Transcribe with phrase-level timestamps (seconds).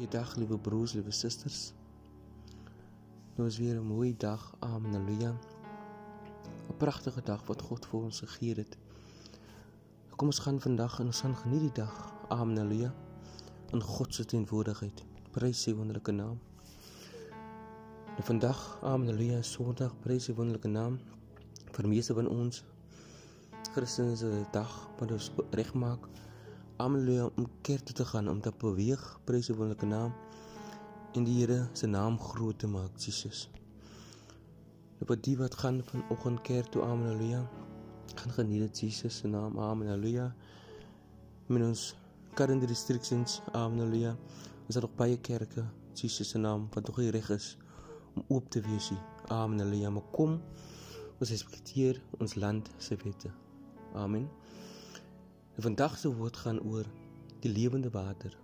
[0.00, 1.72] Goeiedag liewe broers, liewe susters.
[3.36, 4.54] Nou is weer 'n mooi dag.
[4.58, 4.92] Amen.
[4.92, 5.30] Halleluja.
[6.68, 8.78] 'n Pragtige dag wat God vir ons gegee het.
[10.16, 12.12] Kom ons gaan vandag en ons gaan geniet die dag.
[12.28, 12.56] Amen.
[12.56, 12.94] Halleluja.
[13.72, 15.04] In God se teenwoordigheid.
[15.30, 16.40] Prys sy wonderlike naam.
[18.06, 19.08] Nou vandag, Amen.
[19.08, 20.98] Halleluja, Sondag, prys sy wonderlike naam.
[21.72, 22.64] Vir meeste van ons
[23.72, 26.08] Christene se dag wat ons regmaak.
[26.80, 27.30] Amen.
[27.36, 30.14] Om kerk toe te gaan om te beweeg, prys sy wonderlike naam
[31.18, 33.50] en die Here se naam groot te maak, Jesus.
[35.00, 37.42] Nou wat die wat gaan vanoggend kerk toe, amen, haleluja.
[38.14, 40.30] Gaan geniet dit Jesus se naam, amen, haleluja.
[41.50, 41.84] Met ons
[42.38, 44.14] current restrictions, amen, haleluja.
[44.64, 45.66] Ons het nog baie kerke,
[46.00, 47.56] Jesus se naam, wat nog nie reg is
[48.14, 49.02] om oop te wees nie.
[49.28, 49.92] Amen, haleluja.
[49.98, 50.38] Maar kom,
[51.18, 53.34] ons respekteer ons land se wette.
[53.92, 54.30] Amen.
[55.56, 56.86] En vandag se woord gaan oor
[57.40, 58.38] die lewende water.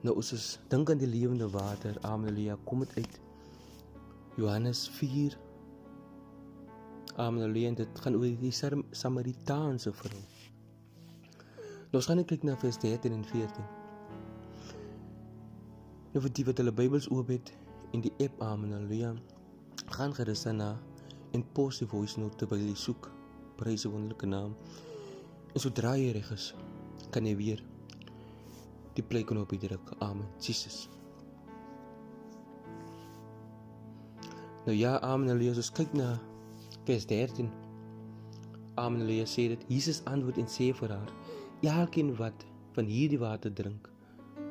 [0.00, 3.20] Nou ons dink aan die lewende water, Amelia, kom dit uit
[4.36, 5.38] Johannes 4.
[7.16, 8.52] Amelia, dit gaan oor die
[8.90, 10.22] Samaritaanse vrou.
[11.90, 13.66] Nou ons gaan kyk na vers 13 en 14.
[16.12, 17.50] Nou vir die wat hulle Bybels oop het
[17.96, 19.14] in die app Amelia,
[19.96, 20.74] gaan gerus na
[21.32, 23.15] en pos die voice note terwyl jy soek.
[23.56, 24.56] Prys die wonderlike naam.
[25.54, 26.50] En sodra jy reg is,
[27.10, 27.62] kan jy weer
[28.96, 29.92] die play-knopie druk.
[30.04, 30.28] Amen.
[30.40, 30.86] Jesus.
[34.66, 35.36] Nou ja, amen.
[35.52, 36.16] Ons kyk na
[36.88, 37.48] vers 13.
[38.76, 39.00] Amen.
[39.00, 39.62] Halleluja sê dit.
[39.72, 41.12] Jesus antwoord en sê vir haar:
[41.64, 42.44] "Elkeen wat
[42.76, 43.88] van hierdie water drink,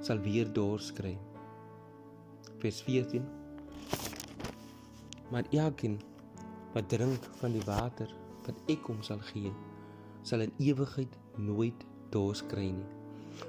[0.00, 1.16] sal weer dors kry."
[2.60, 3.24] Vers 14.
[5.30, 6.00] Maar elkeen
[6.74, 9.52] wat drink van die water wat ek hom sal gee,
[10.22, 12.88] sal in ewigheid nooit dors kry nie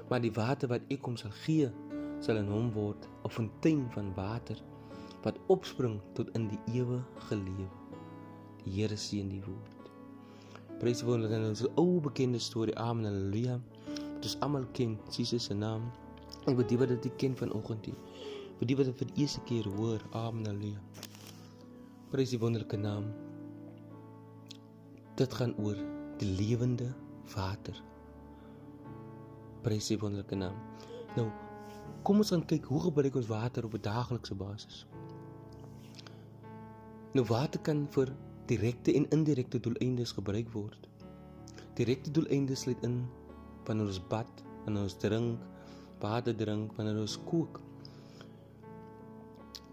[0.08, 1.70] maar die water wat ek hom sal gee
[2.24, 4.58] sal in hom word 'n fontein van water
[5.24, 7.68] wat opspring tot in die ewige lewe.
[8.64, 9.90] Die Here seën die woord.
[10.80, 12.76] Prys wonderlik en ons ou bekende storie.
[12.78, 13.06] Amen.
[13.06, 13.60] Halleluja.
[14.18, 15.90] Dit is almal ken Jesus se naam.
[16.46, 17.98] En vir die wat dit ken vanoggend hier.
[18.58, 20.02] Vir die wat dit vir die eerste keer hoor.
[20.12, 20.46] Amen.
[20.46, 20.80] Halleluja.
[22.10, 23.31] Prys die wonderlike naam.
[25.22, 25.78] Dit gaan oor
[26.18, 26.88] die lewende
[27.30, 27.76] water
[29.62, 30.56] prys sy wonderlike naam.
[31.14, 31.28] Nou,
[32.02, 34.86] kom ons gaan kyk hoe gebruik ons water op 'n daaglikse basis.
[37.14, 38.10] Nou water kan vir
[38.50, 40.88] direkte en indirekte doeleindes gebruik word.
[41.74, 43.06] Direkte doeleindes sluit in
[43.64, 45.38] wanneer ons bad, wanneer ons drink,
[46.00, 47.60] water drink, wanneer ons kook.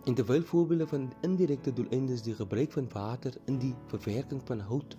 [0.05, 4.97] En terwyl voorbeelde van indirekte doeleindes die gebruik van water in die verwerking van hout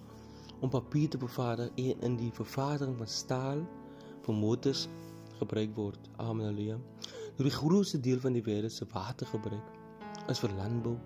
[0.60, 3.62] om papier te bevaardig en in die vervaardiging van staal
[4.26, 4.88] vir motors
[5.41, 6.10] gebruik word.
[6.16, 6.47] Amen.
[6.50, 6.78] Halleluja.
[7.38, 9.76] Nou die grootste deel van die wêreld se watergebruik
[10.28, 10.97] is vir landbou,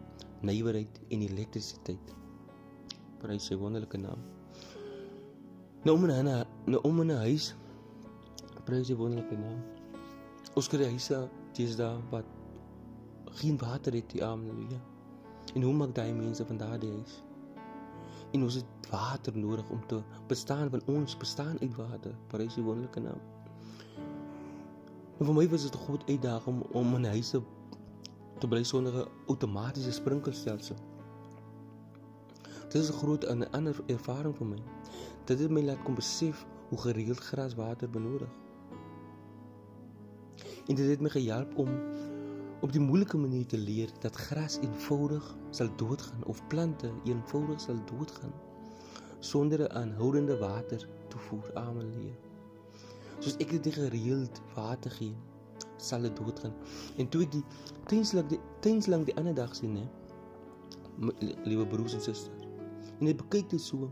[0.45, 2.15] nywerheid en elektrisiteit.
[3.23, 4.25] Prys sy wonderlike naam.
[5.85, 7.55] Nou om in 'n nou om in 'n huis
[8.65, 9.63] prys sy wonderlike naam.
[10.57, 11.29] Ons kry huise
[11.77, 12.25] daar wat
[13.39, 14.25] geen water het nie.
[14.25, 14.49] Amen.
[14.49, 14.81] Halleluja.
[15.55, 17.23] En hoe maak daai mense van daardie huis?
[18.35, 22.15] En ons het water nodig om te bestaan want ons bestaan uit water.
[22.27, 23.21] Prys die wonderlike naam.
[25.19, 27.31] En vir my was dit 'n groot uitdaging om om 'n huis
[28.39, 30.77] te bly sonder 'n outomatiese sprinkelstelsel.
[32.69, 34.59] Dit is 'n groot en 'n ander ervaring vir my.
[35.25, 38.29] Dit het my laat kom besef hoe gereeld graswater benodig.
[40.67, 41.69] En dit het my gehelp om
[42.65, 47.81] op die moeilike manier te leer dat gras eenvoudig sal doodgaan of plante eenvoudig sal
[47.91, 48.33] doodgaan
[49.19, 52.17] sonder 'n aanhoudende water toevoer hulle lewe.
[53.19, 55.13] Soos ek dit gereeld water gee,
[55.77, 56.55] sal dit doodgaan.
[56.97, 57.45] En toe ek die
[57.85, 59.87] tydslank die tydslank die ander dag sien, hè,
[61.45, 62.49] liewe broers en susters.
[63.01, 63.91] En ek kyk dit so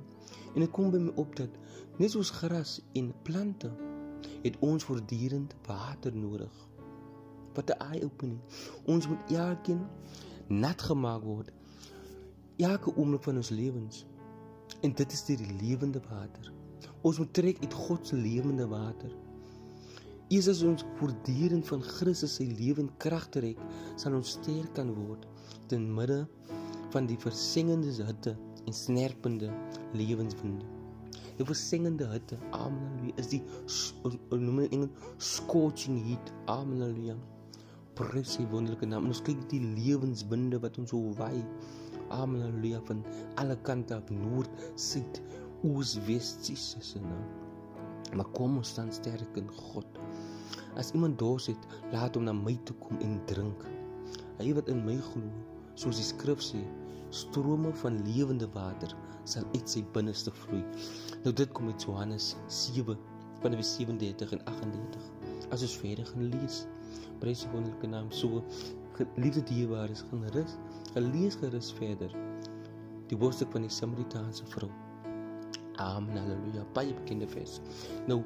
[0.55, 1.61] en dit kom by my op dat
[1.99, 3.73] net soos gras en plante
[4.43, 6.72] het ons voortdurend water nodig
[7.55, 8.41] wat 'n eye opening.
[8.85, 9.87] Ons moet elkeen
[10.49, 11.51] nat gemaak word.
[12.57, 14.07] Elke oomblik van ons lewens.
[14.81, 16.53] En dit is die lewende water.
[17.01, 19.11] Ons moet trek uit God se lewende water.
[20.29, 23.59] Eers as ons voortdurend van Christus se lewende krag trek,
[23.97, 25.27] sal ons sterk kan word
[25.69, 26.23] ten midde
[26.95, 29.51] van die versengende hitte en snerpende
[29.93, 30.65] lewenswinde.
[31.37, 33.43] Die versengende hitte, amen, is die
[34.31, 37.21] noem in Engels scorching heat, amen
[37.99, 39.07] prys sy wonderlike naam.
[39.07, 41.43] En ons kyk die lewenswinde wat ons so waai.
[42.13, 42.43] Amen.
[42.45, 43.05] Halleluja van
[43.41, 45.23] alle kante op noord, suid,
[45.65, 47.25] oos, wes, Jesus se naam.
[48.17, 50.01] Maar kom ons staan sterk in God.
[50.77, 53.65] As iemand dors het, laat hom na my toe kom en drink.
[54.41, 55.29] Hy wat in my glo,
[55.81, 56.61] soos die skrif sê,
[57.13, 58.93] strome van lewende water
[59.29, 60.63] sal uit sy binneste vloei.
[61.25, 62.97] Nou dit kom uit Johannes 7
[63.43, 65.11] vanaf 37 en 38.
[65.53, 66.63] As ons verder gaan lees,
[67.23, 68.43] prys die wonderlike naam so
[69.17, 70.57] liefde dierbares gaan rus.
[70.95, 72.13] Gelees gerus verder.
[73.11, 74.71] Die woordstuk van die Samaritaanse vrou.
[75.83, 76.19] Amen.
[76.19, 76.65] Halleluja.
[76.77, 77.61] Baie bekende vers.
[78.07, 78.23] Nou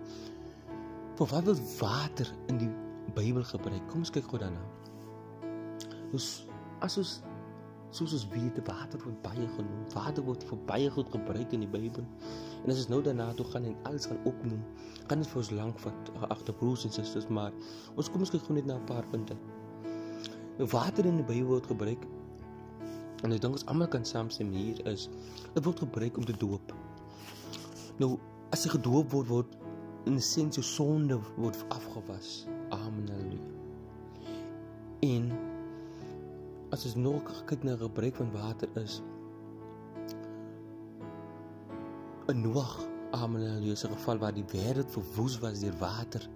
[1.17, 2.73] vir wat wil water in die
[3.17, 3.85] Bybel gebruik?
[3.89, 4.61] Kom ons kyk gou daarna.
[6.13, 6.47] Dus
[6.85, 7.15] as ons
[7.91, 9.85] soos ons weet, water word baie genoem.
[9.95, 12.05] Water word vir baie goed gebruik in die Bybel.
[12.65, 14.63] En as ons nou daarna toe gaan en alles gaan opnoem,
[15.07, 17.55] kan dit vir ons lank vat agter broers en susters, maar
[17.95, 19.37] ons kom ons kyk gou net na 'n paar punte.
[20.59, 22.07] Nou water in die Bybel word gebruik
[23.25, 25.09] en ek dink ons almal kan saamstem hier is
[25.55, 26.73] dit word gebruik om te doop.
[27.99, 28.19] Nou
[28.53, 29.57] as jy gedoop word word
[30.07, 32.47] in 'n sin jou sonde word afgewas.
[32.71, 33.09] Amen.
[33.09, 33.57] Halleluja.
[35.01, 35.56] En
[36.71, 39.03] as ons nog kyk na gebruik van water is
[42.29, 46.29] 'n Noag Amen Halleluja se geval waar die wêreld verwoes was deur water.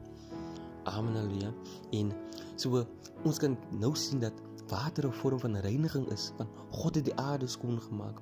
[0.84, 1.52] Amen Halleluja.
[1.90, 2.12] En
[2.56, 2.84] so
[3.24, 4.32] ons kan nou sien dat
[4.68, 8.20] water 'n vorm van reiniging is, want God het die aarde skoon gemaak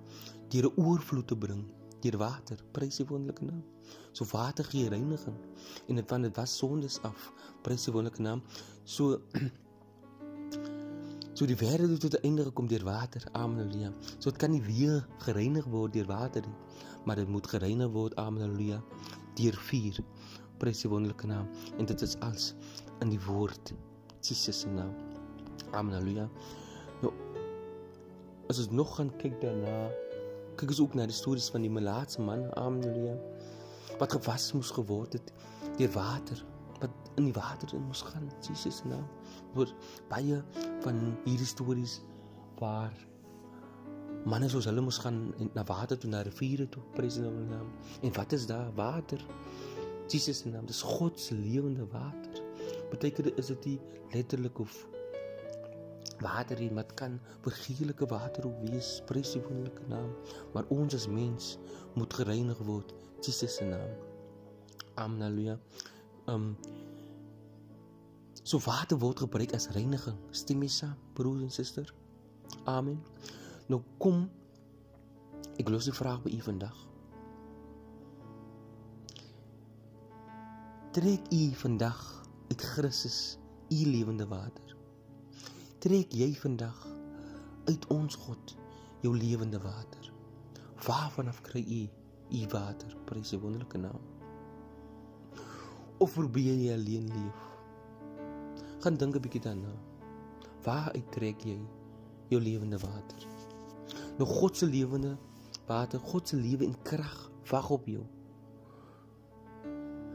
[0.48, 1.64] deur 'n oorvloed te bring
[2.00, 2.58] deur water.
[2.72, 3.64] Prys die wonderlike naam.
[4.12, 5.36] So water gee reiniging
[5.86, 7.32] en dit van dit was sondes af.
[7.62, 8.42] Prys die wonderlike naam.
[8.84, 9.20] So
[11.38, 13.22] So die wêreld tot 'n einde gekom deur water.
[13.32, 13.58] Amen.
[13.58, 13.92] Halleluja.
[14.18, 16.56] So dit kan nie weer gereinig word deur water nie,
[17.04, 18.16] maar dit moet gereinig word.
[18.16, 18.42] Amen.
[18.42, 18.82] Halleluja.
[19.34, 20.00] Deur vuur.
[20.56, 21.46] Prys die wonderlike naam.
[21.78, 22.54] En dit is als
[23.00, 23.72] in die woord
[24.20, 24.94] Jesus se naam.
[25.70, 25.94] Amen.
[25.94, 26.28] Halleluja.
[27.02, 27.12] Nou
[28.48, 29.90] as ons nog gaan kyk daarna,
[30.56, 32.54] kyk ons ook na die stories van die melaatse man.
[32.56, 32.82] Amen.
[32.82, 33.16] Halleluja.
[33.98, 35.32] Wat gewas moes geword het
[35.76, 36.46] deur water
[36.80, 39.06] wat in die water in moes gaan Jesus se naam
[39.54, 39.74] word
[40.10, 40.42] baie
[40.88, 42.00] van hierdie stories
[42.58, 42.94] waar
[44.28, 45.18] manne soos hulle moes gaan
[45.54, 47.68] na water toe na riviere toe prys nou naam.
[48.02, 48.70] En wat is daar?
[48.76, 49.20] Water.
[50.08, 52.40] Jesus se naam dis God se lewende water.
[52.90, 53.78] Beteken dit is dit nie
[54.16, 54.78] letterlik of
[56.24, 59.02] water hier met kan vergeelike water ook wees?
[59.06, 60.10] Prys die wonderlike naam.
[60.56, 61.56] Maar ons as mens
[61.94, 63.92] moet gereinig word Jesus se naam.
[64.96, 65.58] Amen haleluja
[66.28, 66.56] um
[68.48, 70.16] so water word gebruik as reiniging.
[70.32, 71.92] Stem jy saam, broers en susters?
[72.64, 73.02] Amen.
[73.68, 74.22] Nou kom
[75.60, 76.78] ek los die vraag by u vandag.
[80.96, 82.00] Trek u vandag
[82.48, 83.18] uit Christus
[83.68, 84.72] u lewende water.
[85.84, 86.86] Trek jy vandag
[87.68, 88.56] uit ons God
[89.04, 90.08] jou lewende water.
[90.88, 91.82] Waarvan af kry u
[92.32, 92.96] u water?
[93.04, 94.00] Prys die wonderlike naam
[95.98, 97.47] of probeer jy alleen leef?
[98.78, 99.72] Gaan dink 'n bietjie daarna.
[100.62, 101.58] Waar uittrek jy
[102.28, 103.26] jou lewende water?
[104.18, 105.16] Nou God se lewende
[105.66, 108.04] water, God se lewe en krag wag op jou.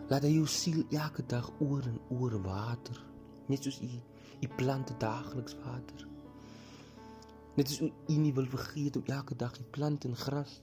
[0.07, 3.05] Laat jou siel elke dag oor en oor water,
[3.45, 3.89] net soos u
[4.39, 6.07] u plante daagliks water.
[7.55, 10.61] Net soos u nie wil vergeet om elke dag die plant en gras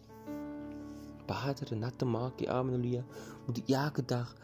[1.27, 3.05] water en nat te maak, die amenelia,
[3.47, 4.35] moet elke dag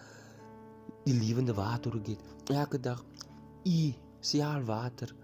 [1.05, 2.21] die lewende water het.
[2.45, 3.05] Elke dag
[3.67, 5.15] u seaal water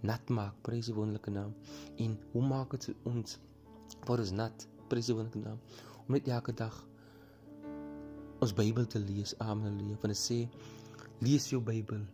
[0.00, 1.52] nat maak, prys die wonderlike naam.
[2.00, 3.36] En hoe maak dit ons
[4.08, 5.60] word ons nat, prys die wonderlike naam.
[6.06, 6.76] Om net elke dag
[8.40, 10.00] ons Bybel te lees, amen, leef.
[10.00, 10.38] Want dit sê
[11.20, 12.06] lees jou Bybel,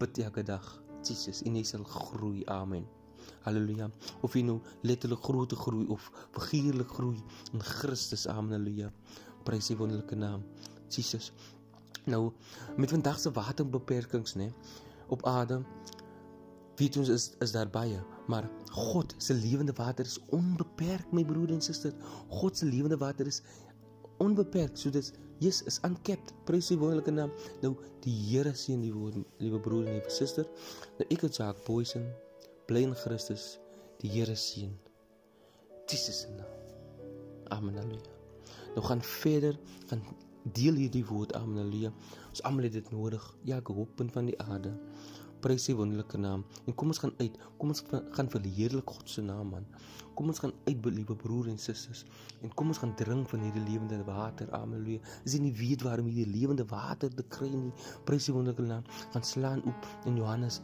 [0.00, 0.70] bid elke dag,
[1.04, 2.86] Jesus, en jy sal groei, amen.
[3.44, 3.90] Halleluja.
[4.24, 7.20] Of jy nou letterlik groot groei of figuurlik groei
[7.52, 8.88] in Christus, amen, halleluja.
[9.46, 10.42] Prys die wonderlike naam,
[10.88, 11.30] Jesus.
[12.06, 12.30] Nou
[12.78, 14.48] met vandag se waterbeperkings nê
[15.08, 15.62] op aarde
[16.76, 21.52] weet ons is is daar baie maar God se lewende water is onbeperk my broer
[21.54, 21.94] en suster.
[22.28, 23.42] God se lewende water is
[24.18, 26.32] onbeperk so dit is is uncapped.
[26.44, 27.30] Prys die wonderlike naam.
[27.62, 30.48] Nou die Here seën die woord liewe broer en liewe suster.
[30.98, 32.10] Nou ek het saak boysen
[32.66, 33.56] bly in Christus.
[34.02, 34.74] Die Here seën
[35.86, 36.52] Jesus se naam.
[37.54, 38.16] Amen haleluja
[38.76, 40.02] nou gaan verder gaan
[40.54, 41.92] deel hierdie woord aan haleluja.
[42.30, 43.24] Ons almal het dit nodig.
[43.48, 44.74] Ja, ek hoop punt van die aarde.
[45.44, 46.44] Prys sy wonderlike naam.
[46.66, 47.36] En kom ons gaan uit.
[47.60, 49.66] Kom ons gaan verheerlik God se naam man.
[50.16, 52.06] Kom ons gaan uit liewe broer en susters.
[52.42, 54.48] En kom ons gaan drink van hierdie lewende water.
[54.54, 55.02] Haleluja.
[55.24, 57.74] As jy nie weet waarom hierdie lewende water te kry nie,
[58.08, 58.88] prys sy wonderlike naam.
[59.12, 60.62] Gaan slaan op in Johannes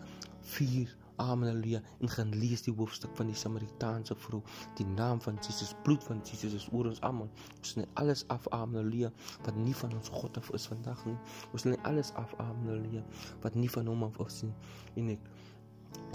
[0.56, 1.48] 4 Amen.
[1.48, 1.80] Halleluja.
[2.00, 4.42] En gaan lees die hoofstuk van die Samaritaanse vrou.
[4.74, 7.30] Die naam van Jesus, bloed van Jesus is oor ons almal.
[7.58, 8.48] Ons sny alles af.
[8.48, 8.76] Amen.
[8.80, 9.12] Halleluja.
[9.44, 11.16] Wat nie van ons God af is vandag nie.
[11.52, 12.34] Ons sny alles af.
[12.38, 12.66] Amen.
[12.66, 13.04] Halleluja.
[13.40, 14.54] Wat nie van hom af is nie.
[14.94, 15.28] En ek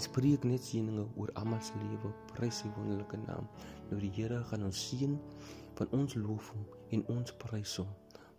[0.02, 2.12] spreek net seëninge oor almal se lewe.
[2.34, 3.46] Prys sy wonderlike naam.
[3.90, 5.14] Nou die Here gaan ons seën
[5.78, 7.90] van ons loof hom en ons prys hom.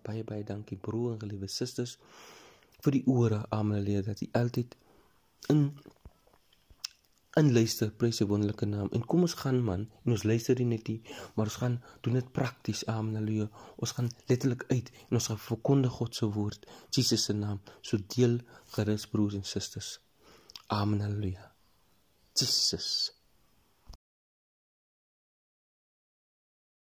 [0.04, 1.98] Baie baie dankie broer en geliefde susters
[2.84, 3.46] vir die ore.
[3.50, 3.80] Amen.
[3.80, 4.06] Halleluja.
[4.12, 4.76] Dat jy altyd
[5.54, 5.70] in
[7.42, 8.90] in luister prys se wonderlike naam.
[8.96, 11.00] En kom ons gaan man en ons luister nie net nie
[11.36, 15.44] maar ons gaan doen dit prakties amen haleluja ons gaan letterlik uit en ons gaan
[15.50, 17.62] verkondig God se woord Jesus se naam.
[17.82, 18.40] So deel
[18.76, 19.98] gerus broers en susters.
[20.68, 21.54] Amen haleluja
[22.40, 23.19] Jesus